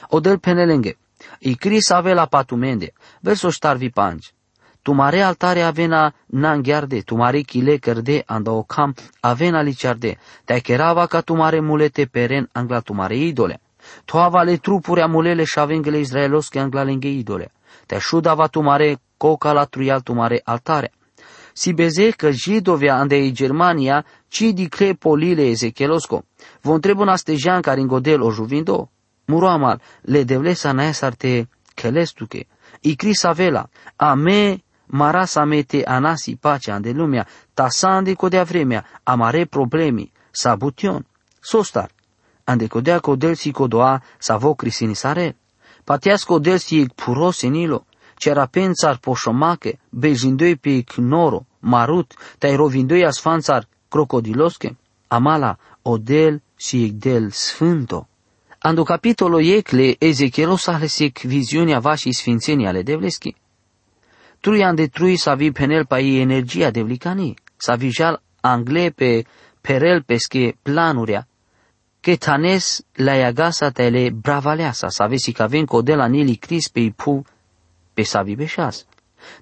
Odel 0.08 0.38
penelenge. 0.38 0.96
I 1.38 1.54
cris 1.56 1.90
avela 1.90 2.26
patumende. 2.26 2.92
Verso 3.20 3.50
ștarvi 3.50 3.90
panci. 3.90 4.34
Tumare 4.82 5.20
altare 5.20 5.62
avena 5.62 6.14
nanghiarde, 6.26 7.00
tumare 7.00 7.40
chile 7.40 7.76
cărde 7.76 8.22
anda 8.26 8.52
ocam 8.52 8.94
avena 9.20 9.60
liciarde. 9.60 10.16
Te 10.44 10.60
cherava 10.60 11.06
ca 11.06 11.20
tumare 11.20 11.60
mulete 11.60 12.06
peren 12.06 12.48
angla 12.52 12.80
tumare 12.80 13.16
idole. 13.16 13.60
Toava 14.04 14.42
le 14.42 14.56
trupuri 14.56 15.00
amulele 15.00 15.44
și 15.44 15.58
avengele 15.58 15.98
israelos 15.98 16.48
che 16.48 16.58
angla 16.58 16.82
lenghe 16.82 17.08
idole. 17.08 17.52
Te 17.86 17.98
șudava 17.98 18.46
tumare 18.46 18.98
coca 19.16 19.52
la 19.52 19.64
truial 19.64 20.00
tumare 20.00 20.40
altare. 20.44 20.92
Si 21.52 21.72
beze 21.72 22.10
că 22.10 22.30
jidovia 22.30 22.94
andei 22.94 23.32
Germania, 23.32 24.04
ci 24.28 24.52
di 24.52 24.68
cre 24.68 24.94
polile 24.94 25.42
Ezechielosko. 25.42 26.24
Von 26.60 26.80
trebuna 26.80 27.16
stejan 27.16 27.60
care 27.60 27.80
ingodel 27.80 28.20
o 28.20 28.30
juvindo. 28.30 28.90
Muroamal, 29.26 29.80
le 30.02 30.24
devlesa 30.24 30.72
naesarte 30.72 31.48
kelestuke. 31.74 32.46
I 32.80 32.96
cris 32.96 33.24
avela, 33.24 33.68
a 33.96 34.14
me 34.14 34.62
marasa 34.86 35.44
mete 35.44 35.82
anasi 35.84 36.36
pacea 36.36 36.78
de 36.78 36.92
lumea, 36.92 37.26
ta 37.54 37.68
sa 37.68 38.02
codea 38.16 38.44
vremea, 38.44 38.84
amare 39.04 39.46
problemi, 39.46 40.10
sabution, 40.30 41.04
sostar. 41.40 41.90
codea 42.68 43.00
codel 43.00 43.36
si 43.36 43.50
codoa 43.52 44.02
sa 44.18 44.36
vo 44.36 44.54
crisinisare. 44.54 45.36
Patias 45.84 46.24
codel 46.24 46.58
si 46.58 46.88
puro 46.94 47.30
senilo, 47.30 47.86
cera 48.16 48.46
pensar 48.46 48.98
poșomache, 48.98 49.78
bejindoi 49.90 50.56
pe 50.56 50.84
noro, 50.96 51.46
marut, 51.60 52.14
tai 52.38 52.54
rovindoi 52.54 53.04
asfanțar 53.04 53.68
crocodilosche, 53.88 54.76
amala 55.08 55.58
odel 55.82 56.42
și 56.56 56.84
igdel 56.84 57.30
sfânto. 57.30 58.08
Ando 58.58 58.84
capitolo 58.84 59.38
ecle 59.38 59.96
Ezechielo 59.98 60.56
sahlesek 60.56 61.20
viziunea 61.20 61.78
vașii 61.78 62.12
sfințenii 62.12 62.66
ale 62.66 62.82
devleschi. 62.82 63.34
Truian 64.40 64.74
de 64.74 64.86
trui 64.86 65.16
sa 65.16 65.34
vi 65.34 65.52
penel 65.52 65.84
pa 65.84 65.98
i 65.98 66.20
energia 66.20 66.70
devlicani, 66.70 67.34
sa 67.56 67.74
vijal 67.74 68.22
angle 68.40 68.90
pe 68.90 69.24
perel 69.60 70.02
pesche 70.02 70.54
planurea, 70.62 71.26
che 72.00 72.16
tanes 72.16 72.82
la 72.92 73.14
iagasa 73.14 73.70
tele 73.70 74.10
bravaleasa, 74.10 74.88
sa 74.88 75.06
vesi 75.06 75.32
ca 75.32 75.46
ven 75.46 75.64
codela 75.64 76.06
nili 76.06 76.36
cris 76.36 76.68
pe 76.68 76.80
ipu 76.80 77.24
pe 77.94 78.02
sa 78.02 78.22
vibeșas. 78.22 78.86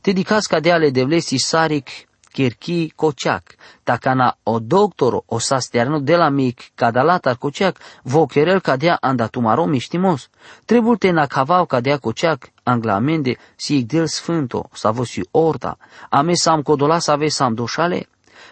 Te 0.00 0.12
dicas 0.12 0.46
ca 0.46 0.60
de 0.60 0.72
ale 0.72 0.90
devlesi 0.90 1.36
saric 1.36 1.88
Kirki 2.34 2.92
Kociak, 2.96 3.56
takana 3.84 4.34
o 4.44 4.58
doktoro 4.58 5.22
o 5.26 5.38
sasterno 5.38 6.00
de 6.00 6.16
la 6.16 6.30
mic 6.30 6.72
cadalata 6.74 7.36
Kociak, 7.36 7.78
vo 8.02 8.26
querer 8.26 8.60
cadea 8.60 8.98
andatumaro 9.00 9.66
miștimos. 9.66 10.30
Trebuie 10.64 10.96
te 10.98 11.10
na 11.12 11.26
cavau 11.26 11.66
cadea 11.66 11.98
Kociak, 11.98 12.50
anglamende 12.64 13.36
si 13.56 13.76
igdel 13.76 14.06
sfânto, 14.06 14.68
sa 14.72 14.90
vosi 14.90 15.22
orta, 15.30 15.76
ame 16.10 16.34
sam 16.34 16.62
codola 16.62 16.98
sa 16.98 17.16
ve 17.16 17.28
sam 17.28 17.54
doșale, 17.54 18.08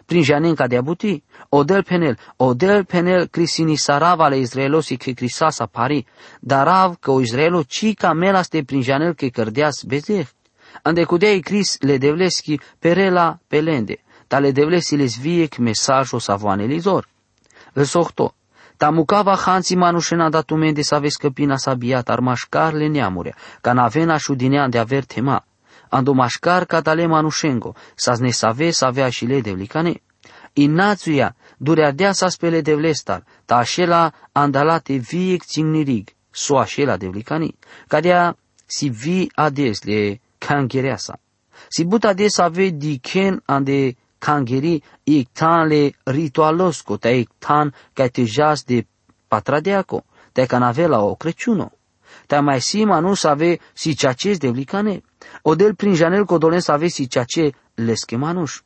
prin 0.06 0.22
janen 0.22 0.54
ca 0.54 0.66
de 0.66 0.76
abuti, 0.76 1.22
odel 1.48 1.82
penel, 1.82 2.18
odel 2.36 2.84
penel 2.84 3.26
crisini 3.26 3.76
sarava 3.76 4.28
le 4.28 4.36
izraelosi 4.36 4.96
che 4.96 5.12
crisasa 5.12 5.66
pari, 5.66 6.06
darav 6.40 6.96
că 7.00 7.10
o 7.10 7.20
izraelo 7.20 7.62
cica 7.62 8.12
melaste 8.12 8.62
prin 8.64 8.82
janel 8.82 9.14
che 9.14 9.30
cărdeas 9.30 9.84
bezeh 9.84 10.26
ande 10.82 11.04
kudei 11.04 11.40
Cris 11.40 11.76
le 11.80 11.98
devleski 11.98 12.60
perela 12.78 13.38
pelende, 13.48 13.96
ta 14.26 14.38
le 14.38 14.52
devlesi 14.52 14.96
les 14.96 15.18
viek 15.18 15.56
mesajo 15.56 16.18
savoanelizor. 16.18 17.08
Verso 17.72 18.02
Ta 18.76 18.90
mucava 18.90 19.36
hanții 19.36 19.76
manușena 19.76 20.28
datumende 20.28 20.82
să 20.82 20.94
aveți 20.94 21.18
căpina 21.18 21.56
sabiat 21.56 22.08
armașcar 22.08 22.72
le 22.72 22.86
neamurea, 22.86 23.34
ca 23.60 23.72
navena 23.72 24.16
șudinea 24.16 24.68
de 24.68 24.78
aver 24.78 25.04
tema. 25.04 25.44
Ando 25.88 26.12
mașcar 26.12 26.64
ca 26.64 26.80
tale 26.80 27.06
manușengo, 27.06 27.74
să 27.94 28.16
ne 28.20 28.30
save 28.30 28.70
să 28.70 28.84
avea 28.84 29.08
și 29.08 29.24
le 29.24 29.40
devlicane. 29.40 30.02
Inațuia, 30.52 31.36
durea 31.56 31.90
dea 31.92 32.12
sa 32.12 32.28
spele 32.28 32.60
devlestar, 32.60 33.24
ta 33.44 33.56
așela 33.56 34.12
andalate 34.32 34.96
viec 34.96 35.44
țimnirig, 35.44 36.08
so 36.30 36.58
așela 36.58 36.96
devlicani, 36.96 37.58
ca 37.88 38.00
dea 38.00 38.36
si 38.66 38.88
vi 38.88 39.30
ades 39.34 39.82
le 39.82 40.20
kangeresa. 40.52 41.14
Si 41.68 41.84
buta 41.84 42.12
de 42.12 42.28
save 42.28 42.70
di 42.70 42.98
ken 43.00 43.40
ande 43.46 43.96
kangeri 44.18 44.82
ik 45.04 45.28
tan 45.32 45.68
le 45.68 45.92
ritualosko 46.04 46.96
te 46.96 47.10
ik 47.22 47.30
tan 47.38 47.72
ca 47.92 48.08
te 48.08 48.24
jas 48.26 48.64
de 48.64 48.86
patradeaco, 49.28 50.04
te 50.32 50.46
canavela 50.46 50.98
o 51.00 51.16
Crăciuno. 51.16 51.70
Te 52.26 52.40
mai 52.40 52.60
si 52.60 52.84
nu 52.84 53.14
save 53.14 53.58
si 53.72 53.94
ceaces 53.94 54.38
de 54.38 54.50
vlicane, 54.50 55.02
o 55.42 55.54
del 55.54 55.74
prin 55.74 55.94
janel 55.94 56.24
codolen 56.24 56.60
save 56.60 56.88
si 56.88 57.06
ceace 57.08 57.52
leske 57.74 58.16
manuș. 58.16 58.60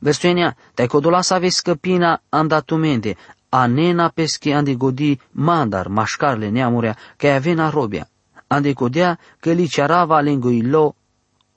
Versuenia, 0.00 0.56
te 0.74 0.86
codola 0.86 1.22
save 1.22 1.48
scăpina 1.48 2.22
andatumende, 2.28 3.16
anena 3.48 4.08
pesche 4.08 4.54
ande 4.54 4.74
godi 4.74 5.18
mandar 5.30 5.86
mașcarle 5.88 6.48
neamurea, 6.48 6.96
că 7.16 7.26
avena 7.28 7.68
robia. 7.68 8.08
Ande 8.46 8.72
godea 8.72 9.18
că 9.40 9.52
li 9.52 9.66
cearava 9.66 10.20
lenguilo 10.20 10.94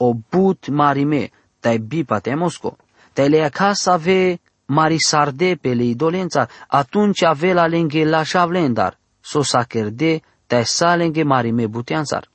o 0.06 0.14
but 0.30 0.68
marime, 0.68 1.30
tai 1.60 1.78
bipa 1.78 2.18
te 2.20 2.34
mosco, 2.34 2.76
tai 3.12 3.28
le 3.28 3.48
casa 3.48 3.92
ave 3.92 4.38
mari 4.66 4.98
sarde 4.98 5.56
pe 5.62 5.74
le 5.74 5.84
idolența, 5.84 6.48
atunci 6.68 7.22
ave 7.22 7.52
la 7.52 7.66
lenghe 7.66 8.04
la 8.04 8.22
șavlendar, 8.22 8.98
so 9.20 9.42
sacerde, 9.42 10.22
tai 10.46 10.64
sa 10.64 10.94
lenghe 10.94 11.22
marime 11.22 11.66
buteanțar. 11.66 12.28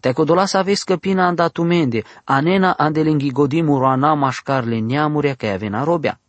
Te 0.00 0.12
codola 0.12 0.44
să 0.44 0.58
aveți 0.58 0.80
scăpina 0.80 1.26
andatumende, 1.26 2.02
anena 2.24 2.72
ande 2.72 3.02
lenghi 3.02 3.30
godimu 3.30 3.78
roana 3.78 4.14
mașcarle 4.14 4.78
neamurea 4.78 5.34
că 5.34 5.46
avena 5.46 5.84
robia. 5.84 6.20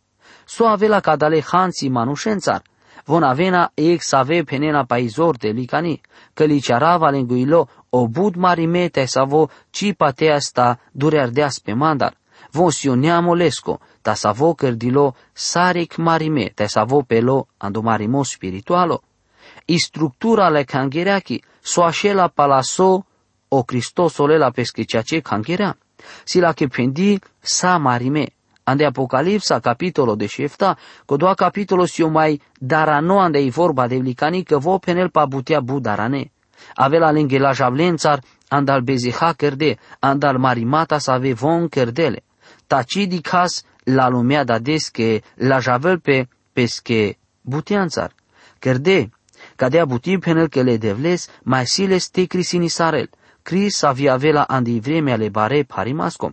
So 0.44 0.66
ave 0.66 0.86
la 0.86 1.00
cadale 1.00 1.40
hanții 1.40 1.88
manușențar, 1.88 2.62
von 3.04 3.22
avena 3.22 3.70
ex 3.74 4.12
ave 4.12 4.42
penena 4.42 4.84
paizor 4.84 5.36
de 5.36 5.48
licani, 5.48 6.00
că 6.38 6.44
li 6.44 6.60
cearava 6.60 7.10
lenguilo 7.10 7.68
obud 7.90 8.34
marimete 8.36 9.04
savo 9.06 9.50
ci 9.70 9.92
patea 9.92 10.38
sta 10.38 10.78
dureardeas 10.92 11.58
pe 11.58 11.72
mandar. 11.72 12.14
Von 12.52 12.70
sioneamo 12.70 13.34
lesco, 13.34 13.80
ta 14.02 14.14
savo 14.14 14.54
cărdilo 14.54 15.14
saric 15.32 15.96
marime, 15.96 16.52
te 16.54 16.66
savo 16.66 17.02
pelo 17.02 17.48
ando 17.56 17.80
marimo 17.82 18.22
spiritualo. 18.22 19.02
I 19.64 19.78
structura 19.78 20.48
le 20.48 20.62
cangereachi, 20.64 21.42
so 21.60 21.82
așela 21.82 22.28
palaso 22.28 23.06
o 23.48 23.62
Cristosole 23.62 24.36
la 24.38 24.50
pesche 24.50 24.84
ceea 24.84 25.02
ce 25.02 25.20
cangerea. 25.20 25.76
Si 26.24 26.38
la 26.38 26.52
che 26.52 26.68
pendi 26.68 27.20
sa 27.40 27.78
marime, 27.78 28.26
ande 28.68 28.84
Apocalipsa, 28.84 29.58
capitolo 29.60 30.14
de 30.14 30.26
șefta, 30.26 30.76
că 31.06 31.16
doar 31.16 31.34
capitolo 31.34 31.84
si 31.84 32.02
o 32.02 32.08
mai 32.08 32.40
darano 32.58 33.18
ande 33.20 33.38
e 33.38 33.50
vorba 33.50 33.86
de 33.86 33.94
licani 33.94 34.42
că 34.42 34.58
vo 34.58 34.78
penel 34.78 35.08
pa 35.08 35.24
butea 35.26 35.60
budarane. 35.60 36.32
Avea 36.74 37.10
lângă 37.10 37.38
la 37.38 37.52
javlențar, 37.52 38.22
andal 38.48 38.80
bezeha 38.80 39.32
cerde, 39.32 39.76
andal 39.98 40.38
marimata 40.38 40.98
să 40.98 41.10
ave 41.10 41.32
von 41.32 41.68
cerdele. 41.68 42.22
Taci 42.66 43.06
di 43.06 43.20
cas 43.20 43.64
la 43.84 44.08
lumea 44.08 44.44
da 44.44 44.58
desche 44.58 45.22
la 45.34 45.58
javel 45.58 45.98
pe 45.98 46.28
pesche 46.52 47.18
buteanțar. 47.40 48.12
Cerde, 48.58 49.10
cadea 49.56 49.84
buti 49.84 50.18
penel 50.18 50.48
că 50.48 50.62
le 50.62 50.76
devles, 50.76 51.28
mai 51.42 51.66
siles 51.66 52.08
te 52.08 52.24
crisinisarel. 52.24 53.10
Cris 53.42 53.82
avea 53.82 54.12
avela 54.12 54.42
andi 54.42 54.80
vremea 54.80 55.16
le 55.16 55.28
bare 55.28 55.62
parimascom. 55.62 56.32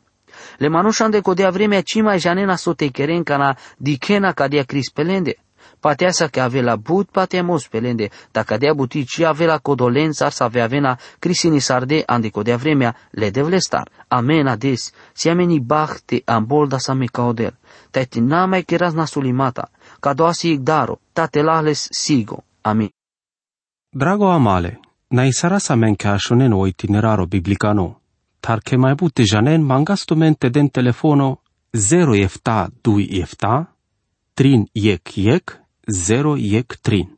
Le 0.58 0.68
manușan 0.68 1.12
de 1.12 1.20
codea 1.20 1.50
vremea 1.50 1.82
ci 1.82 2.02
mai 2.02 2.20
janena 2.20 2.56
sote 2.56 2.88
keren 2.88 3.24
cana 3.24 3.58
dikena 3.78 4.32
cadea 4.32 4.64
cris 4.64 4.90
pelende. 4.90 5.36
Pateasa 5.80 6.28
că 6.28 6.42
avea 6.42 6.76
but 6.76 7.10
pateamos 7.10 7.68
pelende, 7.68 8.10
dacă 8.32 8.58
dea 8.58 8.74
buti 8.74 9.06
ci 9.06 9.24
avea 9.24 9.58
codolența 9.58 10.30
să 10.30 10.44
avea 10.44 10.68
vena 10.68 11.00
crisini 11.20 11.60
sarde 11.60 12.04
ande 12.06 12.30
codea 12.30 12.58
vremea 12.58 12.96
le 13.12 13.30
devlestar. 13.30 13.90
Amen 14.08 14.48
ades, 14.48 14.92
si 15.14 15.30
ameni 15.30 15.60
bahte 15.60 16.22
ambolda 16.26 16.78
sa 16.78 16.94
me 16.94 17.06
caodel. 17.06 17.58
Tati 17.92 18.20
mai 18.22 18.64
keras 18.64 18.94
nasulimata, 18.94 19.70
ca 20.00 20.14
doasi 20.14 20.50
igdaro, 20.50 21.00
tate 21.14 21.42
lales 21.42 21.88
sigo. 21.92 22.44
Amin. 22.62 22.90
Drago 23.90 24.30
amale, 24.30 24.80
naisara 25.08 25.58
sa 25.58 25.76
menke 25.76 26.08
ashonen 26.08 26.52
o 26.54 26.68
itineraro 26.68 27.26
biblicano, 27.26 28.02
tar 28.46 28.62
che 28.62 28.78
mai 28.78 28.94
bute 28.94 29.24
janen 29.24 29.62
mangastumente 29.64 30.52
den 30.52 30.70
telefono 30.70 31.42
0 31.72 32.14
efta 32.14 32.70
2 32.82 33.08
efta, 33.22 33.74
trin 34.36 34.68
yek 34.72 35.18
yek, 35.18 35.62
0 35.90 36.38
yek 36.38 36.78
trin. 36.82 37.10